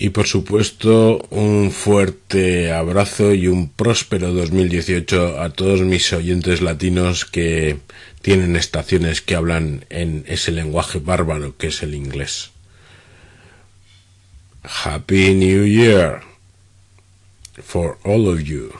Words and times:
Y 0.00 0.10
por 0.10 0.28
supuesto, 0.28 1.26
un 1.30 1.72
fuerte 1.72 2.70
abrazo 2.70 3.34
y 3.34 3.48
un 3.48 3.68
próspero 3.68 4.32
2018 4.32 5.42
a 5.42 5.50
todos 5.50 5.80
mis 5.80 6.12
oyentes 6.12 6.60
latinos 6.60 7.24
que 7.24 7.78
tienen 8.22 8.54
estaciones 8.54 9.22
que 9.22 9.34
hablan 9.34 9.86
en 9.90 10.24
ese 10.28 10.52
lenguaje 10.52 11.00
bárbaro 11.00 11.56
que 11.56 11.66
es 11.66 11.82
el 11.82 11.96
inglés. 11.96 12.52
Happy 14.62 15.34
New 15.34 15.66
Year 15.66 16.20
for 17.60 17.98
all 18.04 18.28
of 18.28 18.44
you. 18.44 18.70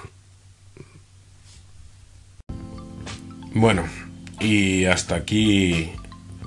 Bueno, 3.54 3.88
y 4.38 4.84
hasta 4.84 5.16
aquí 5.16 5.90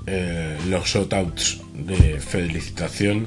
eh, 0.06 0.58
los 0.66 0.86
shoutouts 0.86 1.60
de 1.74 2.18
felicitación 2.20 3.26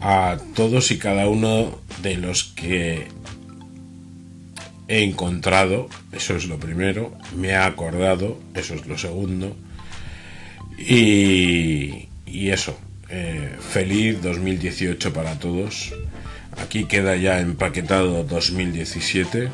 a 0.00 0.38
todos 0.54 0.90
y 0.90 0.98
cada 0.98 1.28
uno 1.28 1.78
de 2.02 2.16
los 2.16 2.44
que 2.44 3.08
he 4.88 5.04
encontrado, 5.04 5.88
eso 6.12 6.34
es 6.34 6.46
lo 6.46 6.58
primero, 6.58 7.12
me 7.36 7.48
he 7.48 7.56
acordado, 7.56 8.38
eso 8.54 8.74
es 8.74 8.86
lo 8.86 8.98
segundo, 8.98 9.56
y, 10.78 12.08
eso, 12.26 12.76
eh, 13.10 13.54
feliz 13.60 14.22
2018 14.22 15.12
para 15.12 15.38
todos. 15.38 15.92
Aquí 16.60 16.86
queda 16.86 17.16
ya 17.16 17.38
empaquetado 17.40 18.24
2017 18.24 19.50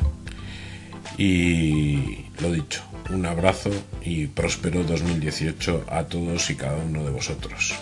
y 1.17 2.25
lo 2.39 2.51
dicho, 2.51 2.83
un 3.09 3.25
abrazo 3.25 3.71
y 4.03 4.27
próspero 4.27 4.83
2018 4.83 5.85
a 5.89 6.05
todos 6.05 6.49
y 6.49 6.55
cada 6.55 6.77
uno 6.77 7.03
de 7.03 7.11
vosotros. 7.11 7.75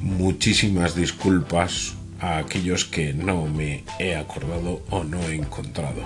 Muchísimas 0.00 0.94
disculpas 0.94 1.94
a 2.20 2.38
aquellos 2.38 2.86
que 2.86 3.12
no 3.12 3.46
me 3.46 3.84
he 3.98 4.16
acordado 4.16 4.80
o 4.88 5.04
no 5.04 5.20
he 5.20 5.34
encontrado. 5.34 6.02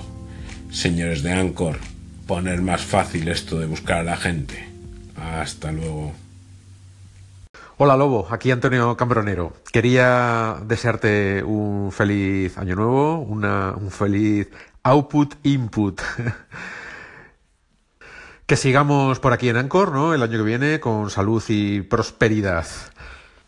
Señores 0.71 1.23
de 1.23 1.33
Anchor, 1.33 1.79
poner 2.27 2.61
más 2.61 2.83
fácil 2.83 3.29
esto 3.29 3.59
de 3.59 3.67
buscar 3.67 3.99
a 3.99 4.03
la 4.03 4.17
gente. 4.17 4.69
Hasta 5.17 5.71
luego. 5.71 6.13
Hola 7.77 7.97
Lobo, 7.97 8.27
aquí 8.31 8.51
Antonio 8.51 8.97
Cambronero. 8.97 9.53
Quería 9.73 10.57
desearte 10.67 11.45
un 11.45 11.93
feliz 11.93 12.59
año 12.59 12.75
nuevo, 12.75 13.21
un 13.21 13.91
feliz 13.91 14.49
output 14.83 15.35
input. 15.45 16.01
que 18.47 18.57
sigamos 18.57 19.21
por 19.21 19.33
aquí 19.33 19.49
en 19.49 19.57
Anchor, 19.57 19.93
¿no? 19.93 20.15
El 20.15 20.23
año 20.23 20.39
que 20.39 20.45
viene 20.45 20.81
con 20.81 21.11
salud 21.11 21.43
y 21.49 21.81
prosperidad. 21.81 22.67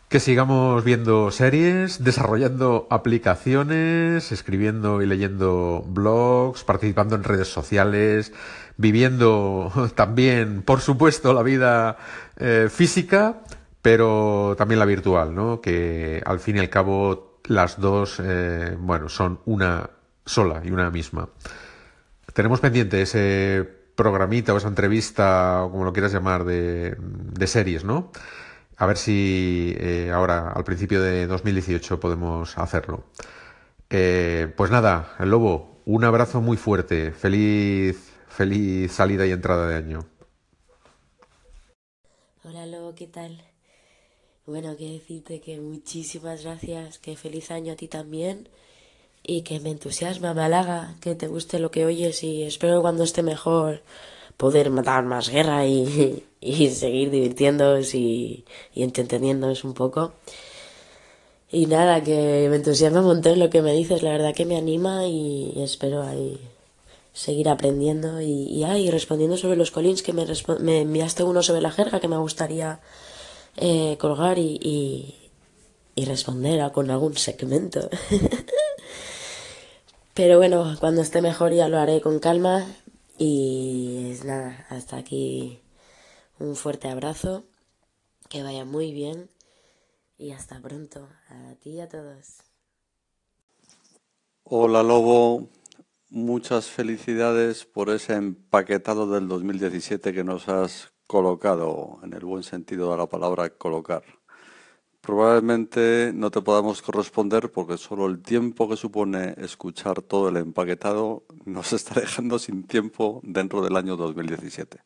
Que 0.09 0.19
sigamos 0.21 0.83
viendo 0.85 1.31
series, 1.31 2.03
desarrollando 2.03 2.87
aplicaciones, 2.89 4.31
escribiendo 4.31 5.01
y 5.01 5.05
leyendo 5.05 5.83
blogs, 5.87 6.63
participando 6.63 7.15
en 7.15 7.25
redes 7.25 7.49
sociales, 7.49 8.31
viviendo 8.77 9.71
también, 9.95 10.61
por 10.61 10.79
supuesto, 10.79 11.33
la 11.33 11.43
vida 11.43 11.97
eh, 12.37 12.69
física 12.71 13.41
pero 13.87 14.55
también 14.57 14.79
la 14.79 14.85
virtual, 14.85 15.33
¿no? 15.33 15.61
Que 15.61 16.21
al 16.25 16.41
fin 16.41 16.57
y 16.57 16.59
al 16.59 16.69
cabo 16.69 17.39
las 17.45 17.79
dos, 17.79 18.19
eh, 18.21 18.75
bueno, 18.77 19.07
son 19.07 19.39
una 19.45 19.89
sola 20.25 20.61
y 20.65 20.71
una 20.71 20.91
misma. 20.91 21.29
Tenemos 22.33 22.59
pendiente 22.59 23.01
ese 23.01 23.65
programita 23.95 24.53
o 24.53 24.57
esa 24.57 24.67
entrevista, 24.67 25.63
o 25.63 25.71
como 25.71 25.85
lo 25.85 25.93
quieras 25.93 26.11
llamar, 26.11 26.43
de, 26.43 26.97
series, 27.45 27.85
¿no? 27.85 28.11
A 28.79 28.85
ver 28.85 28.97
si 28.97 29.75
eh, 29.79 30.11
ahora, 30.13 30.51
al 30.51 30.63
principio 30.63 31.01
de 31.01 31.25
2018, 31.25 31.99
podemos 31.99 32.57
hacerlo. 32.59 33.05
Eh, 33.89 34.53
pues 34.55 34.69
nada, 34.69 35.15
el 35.19 35.31
lobo, 35.31 35.81
un 35.85 36.03
abrazo 36.03 36.41
muy 36.41 36.57
fuerte. 36.57 37.11
Feliz, 37.11 38.13
feliz 38.27 38.91
salida 38.91 39.25
y 39.25 39.31
entrada 39.31 39.67
de 39.67 39.75
año. 39.75 40.05
Hola, 42.43 42.67
lobo, 42.67 42.93
¿qué 42.93 43.07
tal? 43.07 43.41
Bueno, 44.45 44.75
quiero 44.77 44.93
decirte 44.93 45.41
que 45.41 45.59
muchísimas 45.59 46.43
gracias, 46.43 46.99
que 46.99 47.17
feliz 47.17 47.49
año 47.49 47.73
a 47.73 47.75
ti 47.75 47.87
también 47.87 48.47
y 49.23 49.41
que 49.41 49.59
me 49.59 49.71
entusiasma, 49.71 50.35
me 50.35 50.43
halaga, 50.43 50.95
que 51.01 51.15
te 51.15 51.27
guste 51.27 51.57
lo 51.57 51.71
que 51.71 51.83
oyes 51.83 52.23
y 52.23 52.43
espero 52.43 52.81
cuando 52.81 53.03
esté 53.03 53.23
mejor 53.23 53.81
poder 54.37 54.69
matar 54.69 55.03
más 55.03 55.29
guerra 55.29 55.65
y, 55.65 56.23
y 56.41 56.69
seguir 56.69 57.11
divirtiéndonos 57.11 57.93
y, 57.95 58.45
y 58.73 58.83
un 58.83 59.73
poco. 59.73 60.13
Y 61.49 61.65
nada, 61.65 62.03
que 62.03 62.47
me 62.49 62.57
entusiasma 62.57 62.99
un 62.99 63.07
montón 63.07 63.39
lo 63.39 63.49
que 63.49 63.61
me 63.61 63.73
dices, 63.73 64.03
la 64.03 64.11
verdad 64.11 64.35
que 64.35 64.45
me 64.45 64.57
anima 64.57 65.07
y 65.07 65.53
espero 65.57 66.03
ahí 66.03 66.39
seguir 67.13 67.49
aprendiendo 67.49 68.21
y, 68.21 68.43
y, 68.43 68.63
ahí 68.63 68.91
respondiendo 68.91 69.37
sobre 69.37 69.57
los 69.57 69.71
colins 69.71 70.03
que 70.03 70.13
me, 70.13 70.25
me 70.59 70.81
enviaste 70.81 71.23
uno 71.23 71.41
sobre 71.41 71.61
la 71.61 71.71
jerga 71.71 71.99
que 71.99 72.07
me 72.07 72.17
gustaría 72.17 72.79
eh, 73.55 73.97
colgar 73.99 74.37
y, 74.37 75.15
y, 75.95 76.05
responder 76.05 76.61
a, 76.61 76.71
con 76.71 76.91
algún 76.91 77.17
segmento. 77.17 77.89
Pero 80.13 80.37
bueno, 80.37 80.75
cuando 80.79 81.01
esté 81.01 81.21
mejor 81.21 81.53
ya 81.53 81.67
lo 81.67 81.79
haré 81.79 82.01
con 82.01 82.19
calma. 82.19 82.65
Y 83.19 84.11
es 84.11 84.25
nada, 84.25 84.67
hasta 84.69 84.97
aquí 84.97 85.61
un 86.37 86.55
fuerte 86.55 86.87
abrazo. 86.87 87.45
Que 88.29 88.43
vaya 88.43 88.63
muy 88.63 88.91
bien. 88.91 89.29
Y 90.19 90.31
hasta 90.31 90.61
pronto. 90.61 91.07
A 91.29 91.55
ti 91.55 91.71
y 91.71 91.81
a 91.81 91.89
todos. 91.89 92.43
Hola 94.43 94.83
Lobo, 94.83 95.49
muchas 96.09 96.69
felicidades 96.69 97.65
por 97.65 97.89
ese 97.89 98.13
empaquetado 98.13 99.11
del 99.11 99.27
2017 99.27 100.13
que 100.13 100.23
nos 100.23 100.47
has 100.47 100.93
colocado, 101.07 101.99
en 102.03 102.13
el 102.13 102.23
buen 102.23 102.43
sentido 102.43 102.91
de 102.91 102.97
la 102.97 103.07
palabra 103.07 103.49
colocar. 103.49 104.03
Probablemente 105.07 106.11
no 106.13 106.31
te 106.31 106.41
podamos 106.41 106.81
corresponder 106.81 107.49
porque 107.49 107.77
solo 107.77 108.07
el 108.07 108.21
tiempo 108.21 108.67
que 108.67 108.75
supone 108.75 109.35
escuchar 109.37 110.01
todo 110.01 110.27
el 110.27 110.35
empaquetado 110.35 111.23
nos 111.45 111.71
está 111.71 112.01
dejando 112.01 112.37
sin 112.37 112.67
tiempo 112.67 113.21
dentro 113.23 113.61
del 113.61 113.77
año 113.77 113.95
2017. 113.95 114.79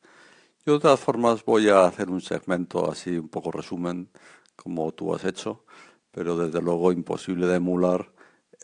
Yo 0.64 0.74
de 0.74 0.80
todas 0.80 1.00
formas 1.00 1.44
voy 1.44 1.70
a 1.70 1.86
hacer 1.88 2.12
un 2.12 2.22
segmento 2.22 2.92
así 2.92 3.18
un 3.18 3.30
poco 3.30 3.52
resumen 3.52 4.10
como 4.56 4.92
tú 4.92 5.16
has 5.16 5.26
hecho, 5.26 5.66
pero 6.12 6.38
desde 6.38 6.62
luego 6.62 6.92
imposible 6.92 7.48
de 7.48 7.56
emular 7.56 8.12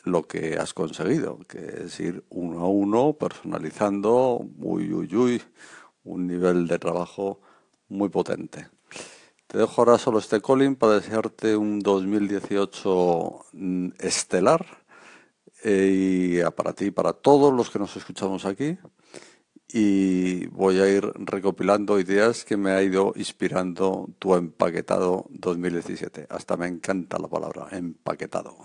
lo 0.04 0.28
que 0.28 0.58
has 0.60 0.76
conseguido, 0.76 1.40
que 1.48 1.86
es 1.86 2.00
ir 2.00 2.24
uno 2.30 2.60
a 2.60 2.68
uno, 2.68 3.14
personalizando, 3.14 4.46
uy, 4.60 4.94
uy, 4.94 5.16
uy, 5.16 5.42
un 6.04 6.28
nivel 6.28 6.68
de 6.68 6.78
trabajo 6.78 7.42
muy 7.88 8.10
potente. 8.10 8.77
Te 9.48 9.58
dejo 9.58 9.82
ahora 9.82 9.98
solo 9.98 10.20
este 10.20 10.42
Colin 10.42 10.76
para 10.76 10.96
desearte 10.96 11.56
un 11.56 11.80
2018 11.80 13.46
mm, 13.54 13.88
estelar 14.00 14.66
eh, 15.64 16.42
y 16.44 16.52
para 16.52 16.74
ti 16.74 16.86
y 16.86 16.92
para 16.92 17.14
todos 17.14 17.54
los 17.54 17.70
que 17.70 17.80
nos 17.80 17.96
escuchamos 17.96 18.44
aquí. 18.44 18.78
Y 19.70 20.48
voy 20.48 20.82
a 20.82 20.90
ir 20.90 21.10
recopilando 21.16 21.98
ideas 21.98 22.44
que 22.44 22.58
me 22.58 22.72
ha 22.72 22.84
ido 22.84 23.14
inspirando 23.16 24.10
tu 24.20 24.36
empaquetado 24.36 25.28
2017. 25.30 26.28
Hasta 26.30 26.58
me 26.58 26.68
encanta 26.68 27.18
la 27.18 27.30
palabra 27.30 27.70
empaquetado. 27.72 28.58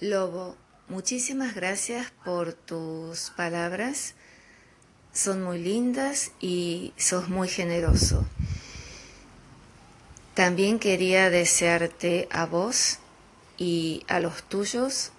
Lobo, 0.00 0.56
muchísimas 0.88 1.54
gracias 1.54 2.12
por 2.24 2.52
tus 2.52 3.30
palabras 3.30 4.16
son 5.16 5.42
muy 5.42 5.58
lindas 5.58 6.32
y 6.40 6.92
sos 6.96 7.28
muy 7.28 7.48
generoso. 7.48 8.26
También 10.36 10.78
quería 10.78 11.30
desearte 11.30 12.28
a 12.30 12.44
vos 12.44 12.98
y 13.56 14.04
a 14.06 14.20
los 14.20 14.42
tuyos 14.42 15.12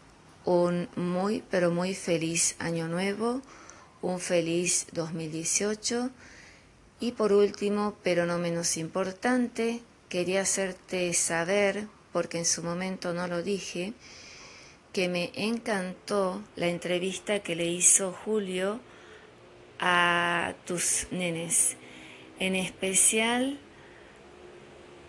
un 0.46 0.90
muy, 0.96 1.44
pero 1.50 1.72
muy 1.72 1.96
feliz 1.96 2.56
año 2.60 2.88
nuevo, 2.88 3.42
un 4.04 4.20
feliz 4.20 4.86
2018 4.92 6.12
y 7.00 7.14
por 7.14 7.34
último, 7.34 7.98
pero 8.04 8.28
no 8.28 8.38
menos 8.38 8.78
importante, 8.78 9.82
quería 10.08 10.42
hacerte 10.42 11.12
saber, 11.16 11.88
porque 12.14 12.38
en 12.38 12.46
su 12.46 12.62
momento 12.62 13.12
no 13.12 13.26
lo 13.26 13.42
dije, 13.42 13.94
que 14.94 15.10
me 15.10 15.32
encantó 15.34 16.44
la 16.56 16.68
entrevista 16.68 17.40
que 17.40 17.56
le 17.56 17.66
hizo 17.66 18.12
Julio 18.12 18.80
a 19.80 20.54
tus 20.68 21.08
nenes, 21.10 21.76
en 22.38 22.56
especial 22.56 23.60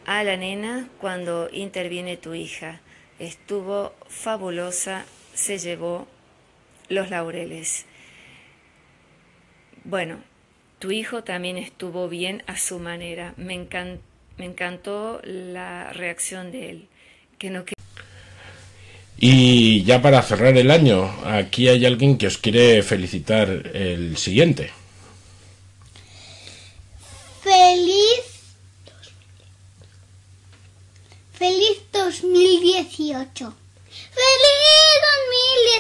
a 0.09 0.25
la 0.25 0.39
nena 0.39 0.89
cuando 1.03 1.51
interviene 1.53 2.17
tu 2.17 2.33
hija. 2.33 2.81
Estuvo 3.19 3.93
fabulosa, 4.09 5.05
se 5.35 5.59
llevó 5.59 6.09
los 6.89 7.11
laureles. 7.11 7.85
Bueno, 9.85 10.21
tu 10.79 10.93
hijo 10.93 11.25
también 11.25 11.59
estuvo 11.59 12.09
bien 12.09 12.43
a 12.47 12.57
su 12.57 12.79
manera. 12.79 13.35
Me, 13.37 13.69
me 14.39 14.45
encantó 14.47 15.21
la 15.25 15.93
reacción 15.93 16.53
de 16.53 16.71
él. 16.71 16.89
que 17.37 17.51
no 17.51 17.65
Y 19.19 19.85
ya 19.85 20.01
para 20.01 20.23
cerrar 20.23 20.57
el 20.57 20.71
año, 20.71 21.05
aquí 21.27 21.69
hay 21.69 21.85
alguien 21.85 22.17
que 22.17 22.29
os 22.29 22.39
quiere 22.39 22.83
felicitar 22.83 23.51
el 23.75 24.17
siguiente. 24.17 24.71
Feliz. 27.43 28.29
Feliz 31.39 31.79
2018. 33.19 33.55
¡Feliz 34.15 34.99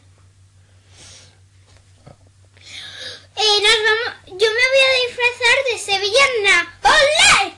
Eh, 3.37 3.63
nos 3.63 3.79
vamos, 3.87 4.15
yo 4.27 4.49
me 4.49 4.65
voy 4.73 4.83
a 4.83 4.93
disfrazar 5.07 5.57
de 5.71 5.79
sevillana. 5.79 6.57
¡Olé! 6.83 7.55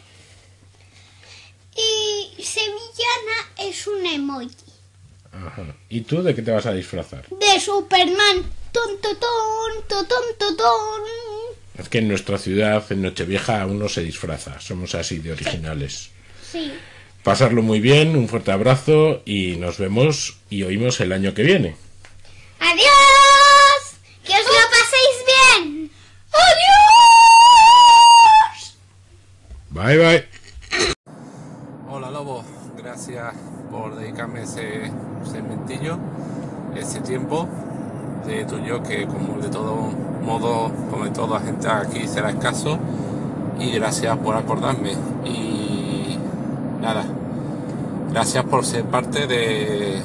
Y 1.77 2.43
sevillana 2.43 3.37
es 3.59 3.87
un 3.87 4.05
emoji. 4.05 4.51
Ajá. 5.33 5.75
¿Y 5.89 6.03
tú 6.03 6.23
de 6.23 6.35
qué 6.35 6.43
te 6.43 6.51
vas 6.51 6.67
a 6.67 6.73
disfrazar? 6.73 7.27
De 7.29 7.61
Superman. 7.61 8.45
Ton, 8.73 9.01
ton, 9.01 9.17
ton, 9.19 10.07
ton, 10.07 10.07
ton, 10.39 10.57
ton. 10.57 11.03
Es 11.79 11.89
que 11.89 11.99
en 11.99 12.09
nuestra 12.09 12.37
ciudad, 12.37 12.85
en 12.93 13.03
Nochevieja, 13.03 13.65
uno 13.65 13.89
se 13.89 14.03
disfraza. 14.03 14.61
Somos 14.61 14.95
así 14.95 15.19
de 15.19 15.33
originales. 15.33 16.11
Sí. 16.53 16.73
Pasarlo 17.23 17.63
muy 17.63 17.81
bien, 17.81 18.17
un 18.17 18.29
fuerte 18.29 18.51
abrazo 18.51 19.21
y 19.27 19.57
nos 19.57 19.77
vemos 19.77 20.39
y 20.49 20.63
oímos 20.63 21.01
el 21.01 21.13
año 21.13 21.35
que 21.35 21.43
viene. 21.43 21.77
¡Adiós! 22.59 23.99
¡Que 24.25 24.33
os 24.33 24.47
lo 24.47 24.71
paséis 24.71 25.25
bien! 25.61 25.91
¡Adiós! 26.33 27.61
Bye 29.69 29.99
bye. 29.99 30.29
Hola 31.91 32.11
Lobo, 32.11 32.43
gracias 32.79 33.35
por 33.71 33.97
dedicarme 33.97 34.45
ese 34.45 34.91
segmentillo, 35.31 35.99
ese 36.75 37.01
tiempo 37.01 37.47
de 38.27 38.47
tuyo 38.47 38.83
que 38.83 39.07
como 39.07 39.39
de 39.43 39.51
todo 39.51 39.75
modo, 40.23 40.73
como 40.91 41.05
de 41.05 41.11
toda 41.11 41.39
la 41.39 41.45
gente 41.45 41.69
aquí 41.69 42.09
será 42.09 42.31
escaso 42.31 42.79
y 43.59 43.73
gracias 43.73 44.17
por 44.19 44.37
acordarme 44.37 44.95
y 45.25 45.60
nada, 46.81 47.05
gracias 48.11 48.45
por 48.45 48.65
ser 48.65 48.85
parte 48.85 49.27
de, 49.27 50.01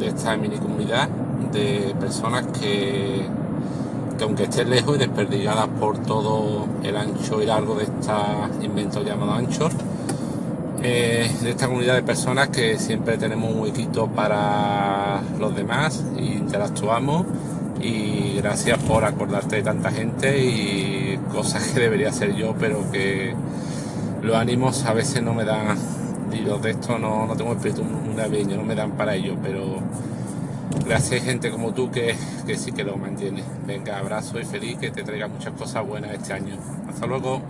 esta 0.00 0.36
mini 0.36 0.58
comunidad 0.58 1.08
de 1.52 1.94
personas 1.98 2.46
que, 2.58 3.26
que 4.18 4.24
aunque 4.24 4.44
estén 4.44 4.70
lejos 4.70 4.96
y 4.96 4.98
desperdigadas 4.98 5.68
por 5.80 5.98
todo 5.98 6.66
el 6.82 6.96
ancho 6.96 7.42
y 7.42 7.46
largo 7.46 7.74
de 7.74 7.84
este 7.84 8.12
invento 8.62 9.02
llamado 9.02 9.32
Anchor, 9.32 9.72
eh, 10.82 11.30
de 11.42 11.50
esta 11.50 11.66
comunidad 11.66 11.94
de 11.94 12.02
personas 12.02 12.48
que 12.50 12.78
siempre 12.78 13.16
tenemos 13.16 13.52
un 13.52 13.60
huequito 13.60 14.06
para 14.08 15.20
los 15.38 15.54
demás 15.56 16.04
e 16.16 16.24
interactuamos. 16.24 17.26
Y 17.80 18.34
gracias 18.36 18.78
por 18.78 19.04
acordarte 19.04 19.56
de 19.56 19.62
tanta 19.62 19.90
gente 19.90 20.38
y 20.44 21.18
cosas 21.32 21.68
que 21.68 21.80
debería 21.80 22.08
hacer 22.08 22.34
yo 22.34 22.54
pero 22.58 22.90
que 22.90 23.34
los 24.22 24.36
ánimos 24.36 24.84
a 24.86 24.92
veces 24.92 25.22
no 25.22 25.34
me 25.34 25.44
dan 25.44 25.76
y 26.36 26.42
los 26.42 26.60
de 26.62 26.70
esto 26.70 26.98
no, 26.98 27.26
no 27.26 27.36
tengo 27.36 27.52
espíritu 27.52 27.84
navideño, 28.14 28.56
no 28.56 28.64
me 28.64 28.74
dan 28.74 28.92
para 28.92 29.14
ello 29.14 29.36
pero 29.42 29.78
gracias 30.84 31.24
gente 31.24 31.50
como 31.50 31.72
tú 31.72 31.90
que, 31.90 32.14
que 32.46 32.56
sí 32.56 32.72
que 32.72 32.84
lo 32.84 32.96
mantiene 32.96 33.42
venga 33.66 33.98
abrazo 33.98 34.38
y 34.38 34.44
feliz 34.44 34.78
que 34.78 34.90
te 34.90 35.02
traiga 35.02 35.28
muchas 35.28 35.54
cosas 35.54 35.86
buenas 35.86 36.12
este 36.12 36.32
año 36.32 36.56
hasta 36.88 37.06
luego 37.06 37.42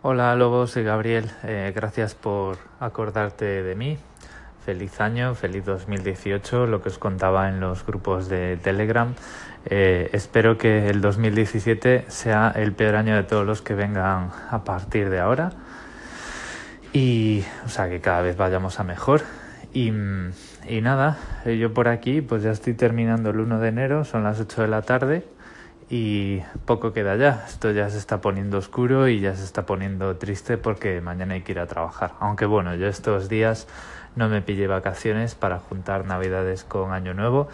Hola 0.00 0.36
Lobo, 0.36 0.68
soy 0.68 0.84
Gabriel. 0.84 1.28
Eh, 1.42 1.72
gracias 1.74 2.14
por 2.14 2.56
acordarte 2.78 3.64
de 3.64 3.74
mí. 3.74 3.98
Feliz 4.64 5.00
año, 5.00 5.34
feliz 5.34 5.64
2018, 5.64 6.66
lo 6.66 6.80
que 6.80 6.90
os 6.90 6.98
contaba 6.98 7.48
en 7.48 7.58
los 7.58 7.84
grupos 7.84 8.28
de 8.28 8.56
Telegram. 8.58 9.12
Eh, 9.64 10.08
espero 10.12 10.56
que 10.56 10.88
el 10.88 11.00
2017 11.00 12.04
sea 12.06 12.52
el 12.54 12.74
peor 12.74 12.94
año 12.94 13.16
de 13.16 13.24
todos 13.24 13.44
los 13.44 13.60
que 13.60 13.74
vengan 13.74 14.30
a 14.50 14.62
partir 14.62 15.10
de 15.10 15.18
ahora. 15.18 15.50
Y, 16.92 17.44
o 17.66 17.68
sea, 17.68 17.88
que 17.88 18.00
cada 18.00 18.22
vez 18.22 18.36
vayamos 18.36 18.80
a 18.80 18.84
mejor. 18.84 19.22
Y, 19.72 19.92
y 20.68 20.80
nada, 20.80 21.18
eh, 21.44 21.58
yo 21.58 21.74
por 21.74 21.88
aquí 21.88 22.22
pues 22.22 22.42
ya 22.42 22.50
estoy 22.50 22.74
terminando 22.74 23.30
el 23.30 23.40
1 23.40 23.60
de 23.60 23.68
enero, 23.68 24.04
son 24.04 24.24
las 24.24 24.40
8 24.40 24.62
de 24.62 24.68
la 24.68 24.82
tarde 24.82 25.24
y 25.90 26.40
poco 26.64 26.92
queda 26.92 27.16
ya. 27.16 27.44
Esto 27.46 27.70
ya 27.70 27.88
se 27.90 27.98
está 27.98 28.20
poniendo 28.20 28.58
oscuro 28.58 29.08
y 29.08 29.20
ya 29.20 29.34
se 29.34 29.44
está 29.44 29.66
poniendo 29.66 30.16
triste 30.16 30.58
porque 30.58 31.00
mañana 31.00 31.34
hay 31.34 31.42
que 31.42 31.52
ir 31.52 31.60
a 31.60 31.66
trabajar. 31.66 32.14
Aunque 32.20 32.46
bueno, 32.46 32.74
yo 32.74 32.86
estos 32.86 33.28
días 33.28 33.66
no 34.16 34.28
me 34.28 34.42
pillé 34.42 34.66
vacaciones 34.66 35.34
para 35.34 35.58
juntar 35.58 36.04
Navidades 36.06 36.64
con 36.64 36.92
Año 36.92 37.14
Nuevo. 37.14 37.48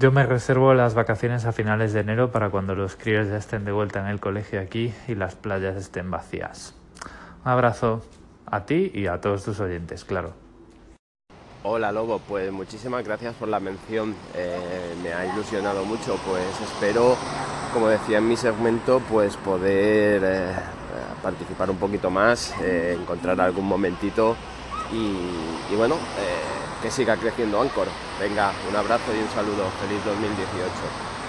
Yo 0.00 0.12
me 0.12 0.26
reservo 0.26 0.74
las 0.74 0.94
vacaciones 0.94 1.44
a 1.44 1.52
finales 1.52 1.92
de 1.92 2.00
enero 2.00 2.32
para 2.32 2.50
cuando 2.50 2.74
los 2.74 2.96
críos 2.96 3.28
ya 3.28 3.36
estén 3.36 3.64
de 3.64 3.72
vuelta 3.72 4.00
en 4.00 4.06
el 4.06 4.20
colegio 4.20 4.60
aquí 4.60 4.92
y 5.06 5.14
las 5.14 5.34
playas 5.34 5.76
estén 5.76 6.10
vacías. 6.10 6.74
Un 7.44 7.52
abrazo 7.52 8.02
a 8.54 8.64
ti 8.66 8.92
y 8.94 9.08
a 9.08 9.20
todos 9.20 9.42
tus 9.44 9.58
oyentes, 9.58 10.04
claro. 10.04 10.32
Hola 11.64 11.90
Lobo, 11.90 12.20
pues 12.20 12.52
muchísimas 12.52 13.04
gracias 13.04 13.34
por 13.34 13.48
la 13.48 13.58
mención, 13.58 14.14
eh, 14.34 14.94
me 15.02 15.12
ha 15.12 15.26
ilusionado 15.26 15.84
mucho, 15.84 16.16
pues 16.26 16.60
espero, 16.60 17.16
como 17.72 17.88
decía 17.88 18.18
en 18.18 18.28
mi 18.28 18.36
segmento, 18.36 19.00
pues 19.10 19.36
poder 19.38 20.22
eh, 20.24 20.52
participar 21.22 21.70
un 21.70 21.78
poquito 21.78 22.10
más, 22.10 22.54
eh, 22.60 22.96
encontrar 23.00 23.40
algún 23.40 23.66
momentito 23.66 24.36
y, 24.92 25.74
bueno, 25.74 25.96
que 26.80 26.90
siga 26.90 27.16
creciendo 27.16 27.60
Anchor. 27.60 27.88
Venga, 28.20 28.52
un 28.68 28.76
abrazo 28.76 29.12
y 29.16 29.20
un 29.20 29.28
saludo, 29.30 29.64
feliz 29.80 30.04
2018. 30.04 31.23